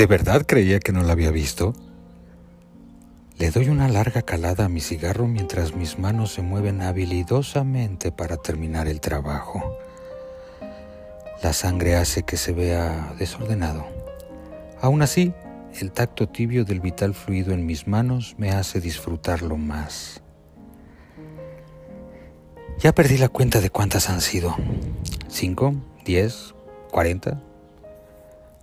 [0.00, 1.74] ¿De verdad creía que no la había visto?
[3.36, 8.38] Le doy una larga calada a mi cigarro mientras mis manos se mueven habilidosamente para
[8.38, 9.76] terminar el trabajo.
[11.42, 13.84] La sangre hace que se vea desordenado.
[14.80, 15.34] Aún así,
[15.78, 20.22] el tacto tibio del vital fluido en mis manos me hace disfrutarlo más.
[22.78, 24.56] Ya perdí la cuenta de cuántas han sido.
[25.28, 25.74] ¿Cinco?
[26.06, 26.54] ¿Diez?
[26.90, 27.42] ¿Cuarenta?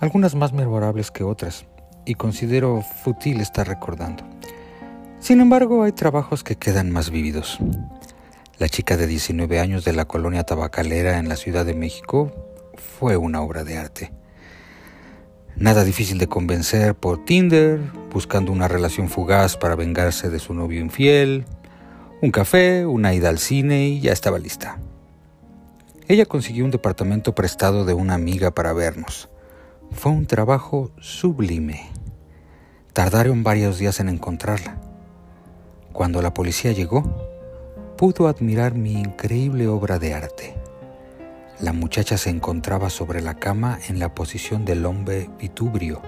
[0.00, 1.66] Algunas más memorables que otras,
[2.04, 4.22] y considero fútil estar recordando.
[5.18, 7.58] Sin embargo, hay trabajos que quedan más vívidos.
[8.58, 12.32] La chica de 19 años de la colonia tabacalera en la Ciudad de México
[12.76, 14.12] fue una obra de arte.
[15.56, 17.80] Nada difícil de convencer por Tinder,
[18.12, 21.44] buscando una relación fugaz para vengarse de su novio infiel,
[22.22, 24.78] un café, una ida al cine y ya estaba lista.
[26.06, 29.28] Ella consiguió un departamento prestado de una amiga para vernos.
[29.92, 31.88] Fue un trabajo sublime.
[32.92, 34.80] Tardaron varios días en encontrarla.
[35.92, 37.02] Cuando la policía llegó,
[37.96, 40.54] pudo admirar mi increíble obra de arte.
[41.60, 46.00] La muchacha se encontraba sobre la cama en la posición del hombre vitubrio,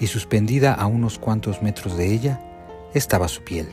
[0.00, 2.40] y suspendida a unos cuantos metros de ella
[2.94, 3.68] estaba su piel,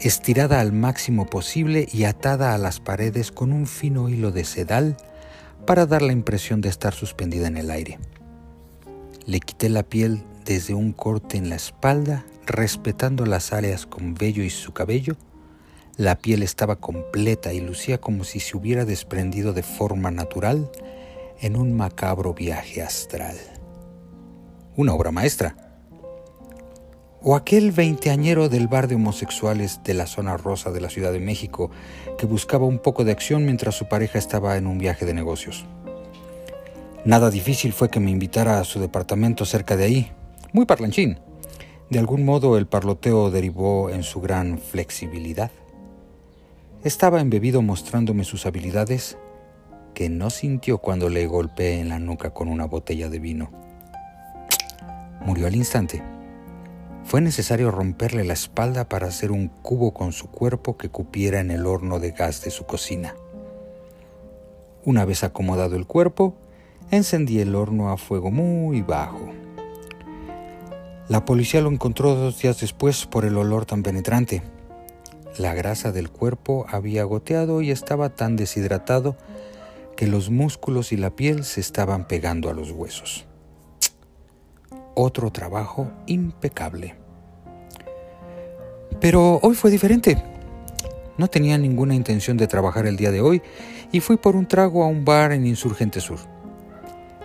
[0.00, 4.96] estirada al máximo posible y atada a las paredes con un fino hilo de sedal
[5.66, 7.98] para dar la impresión de estar suspendida en el aire.
[9.24, 14.42] Le quité la piel desde un corte en la espalda, respetando las áreas con vello
[14.42, 15.16] y su cabello,
[15.96, 20.70] la piel estaba completa y lucía como si se hubiera desprendido de forma natural
[21.40, 23.36] en un macabro viaje astral.
[24.74, 25.54] Una obra maestra.
[27.20, 31.20] O aquel veinteañero del bar de homosexuales de la zona rosa de la Ciudad de
[31.20, 31.70] México
[32.18, 35.64] que buscaba un poco de acción mientras su pareja estaba en un viaje de negocios.
[37.04, 40.12] Nada difícil fue que me invitara a su departamento cerca de ahí,
[40.52, 41.18] muy parlanchín.
[41.90, 45.50] De algún modo el parloteo derivó en su gran flexibilidad.
[46.84, 49.18] Estaba embebido mostrándome sus habilidades
[49.94, 53.50] que no sintió cuando le golpeé en la nuca con una botella de vino.
[55.26, 56.04] Murió al instante.
[57.04, 61.50] Fue necesario romperle la espalda para hacer un cubo con su cuerpo que cupiera en
[61.50, 63.16] el horno de gas de su cocina.
[64.84, 66.36] Una vez acomodado el cuerpo,
[66.90, 69.30] encendí el horno a fuego muy bajo.
[71.08, 74.42] La policía lo encontró dos días después por el olor tan penetrante.
[75.38, 79.16] La grasa del cuerpo había goteado y estaba tan deshidratado
[79.96, 83.26] que los músculos y la piel se estaban pegando a los huesos.
[84.94, 86.94] Otro trabajo impecable.
[89.00, 90.22] Pero hoy fue diferente.
[91.18, 93.42] No tenía ninguna intención de trabajar el día de hoy
[93.90, 96.31] y fui por un trago a un bar en Insurgente Sur.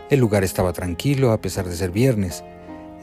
[0.10, 2.44] El lugar estaba tranquilo a pesar de ser viernes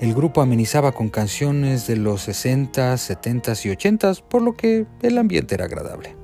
[0.01, 5.19] el grupo amenizaba con canciones de los 60, 70 y 80, por lo que el
[5.19, 6.17] ambiente era agradable.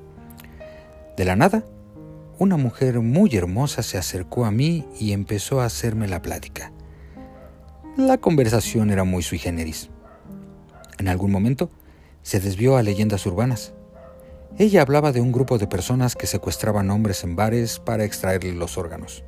[1.15, 1.63] De la nada,
[2.37, 6.73] una mujer muy hermosa se acercó a mí y empezó a hacerme la plática.
[7.95, 9.89] La conversación era muy sui generis.
[10.99, 11.69] En algún momento
[12.23, 13.73] se desvió a leyendas urbanas.
[14.57, 18.77] Ella hablaba de un grupo de personas que secuestraban hombres en bares para extraerles los
[18.77, 19.23] órganos.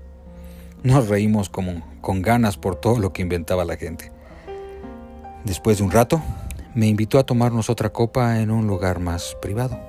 [0.83, 4.11] Nos reímos como con ganas por todo lo que inventaba la gente.
[5.45, 6.21] Después de un rato,
[6.75, 9.79] me invitó a tomarnos otra copa en un lugar más privado.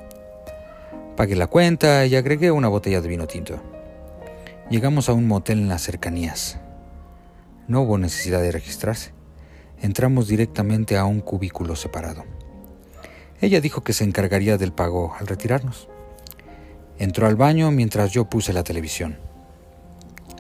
[1.16, 3.60] Pagué la cuenta y agregué una botella de vino tinto.
[4.71, 6.60] Llegamos a un motel en las cercanías.
[7.66, 9.12] No hubo necesidad de registrarse.
[9.83, 12.25] Entramos directamente a un cubículo separado.
[13.41, 15.88] Ella dijo que se encargaría del pago al retirarnos.
[17.00, 19.34] Entró al baño mientras yo puse la televisión.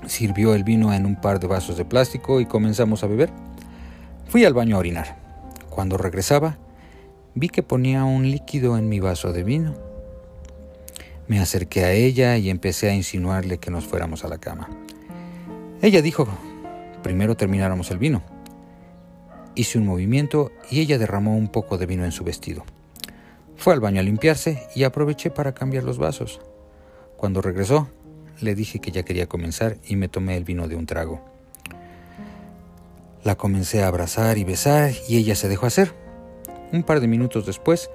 [0.06, 3.30] Sirvió el vino en un par de vasos de plástico y comenzamos a beber.
[4.28, 5.16] Fui al baño a orinar.
[5.70, 6.58] Cuando regresaba,
[7.34, 9.74] vi que ponía un líquido en mi vaso de vino.
[11.26, 14.68] Me acerqué a ella y empecé a insinuarle que nos fuéramos a la cama.
[15.80, 16.28] Ella dijo,
[17.02, 18.22] primero termináramos el vino.
[19.54, 22.64] Hice un movimiento y ella derramó un poco de vino en su vestido.
[23.56, 26.40] Fue al baño a limpiarse y aproveché para cambiar los vasos.
[27.16, 27.88] Cuando regresó,
[28.40, 31.20] le dije que ya quería comenzar y me tomé el vino de un trago.
[33.22, 35.94] La comencé a abrazar y besar y ella se dejó hacer.
[36.72, 37.90] Un par de minutos después,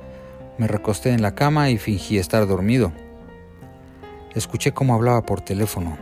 [0.57, 2.91] me recosté en la cama y fingí estar dormido.
[4.33, 5.97] Escuché cómo hablaba por teléfono.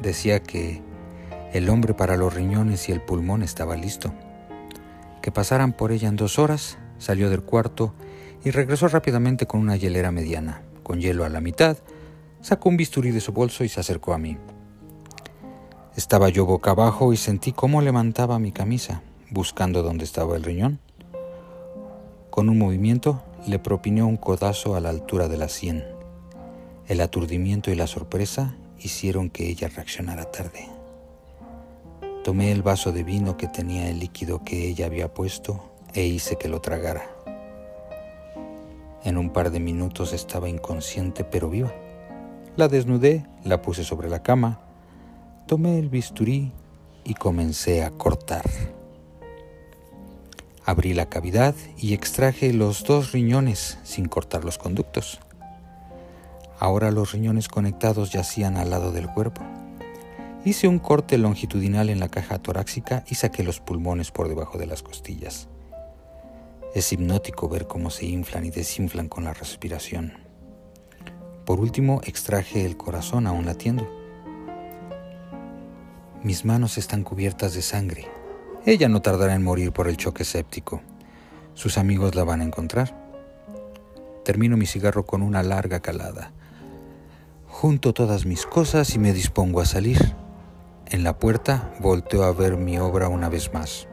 [0.00, 0.80] Decía que
[1.52, 4.12] el hombre para los riñones y el pulmón estaba listo.
[5.22, 7.94] Que pasaran por ella en dos horas, salió del cuarto
[8.44, 11.78] y regresó rápidamente con una hielera mediana, con hielo a la mitad,
[12.44, 14.36] sacó un bisturí de su bolso y se acercó a mí.
[15.96, 20.78] Estaba yo boca abajo y sentí cómo levantaba mi camisa, buscando dónde estaba el riñón.
[22.28, 25.84] Con un movimiento le propinó un codazo a la altura de la sien.
[26.86, 30.68] El aturdimiento y la sorpresa hicieron que ella reaccionara tarde.
[32.24, 36.36] Tomé el vaso de vino que tenía el líquido que ella había puesto e hice
[36.36, 37.08] que lo tragara.
[39.02, 41.72] En un par de minutos estaba inconsciente pero viva.
[42.56, 44.60] La desnudé, la puse sobre la cama,
[45.48, 46.52] tomé el bisturí
[47.02, 48.44] y comencé a cortar.
[50.64, 55.18] Abrí la cavidad y extraje los dos riñones sin cortar los conductos.
[56.60, 59.42] Ahora los riñones conectados yacían al lado del cuerpo.
[60.44, 64.66] Hice un corte longitudinal en la caja torácica y saqué los pulmones por debajo de
[64.66, 65.48] las costillas.
[66.72, 70.23] Es hipnótico ver cómo se inflan y desinflan con la respiración.
[71.44, 73.86] Por último, extraje el corazón aún latiendo.
[76.22, 78.06] Mis manos están cubiertas de sangre.
[78.64, 80.80] Ella no tardará en morir por el choque séptico.
[81.52, 82.96] Sus amigos la van a encontrar.
[84.24, 86.32] Termino mi cigarro con una larga calada.
[87.46, 90.14] Junto todas mis cosas y me dispongo a salir.
[90.86, 93.86] En la puerta volteo a ver mi obra una vez más.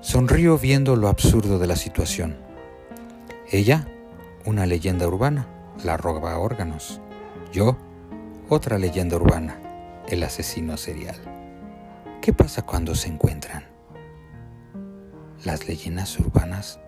[0.00, 2.38] Sonrío viendo lo absurdo de la situación.
[3.50, 3.86] Ella,
[4.46, 5.48] una leyenda urbana,
[5.84, 7.00] la roba órganos.
[7.52, 7.76] Yo,
[8.48, 9.58] otra leyenda urbana,
[10.08, 11.16] el asesino serial.
[12.20, 13.64] ¿Qué pasa cuando se encuentran?
[15.44, 16.80] Las leyendas urbanas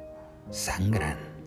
[0.51, 1.38] sangran.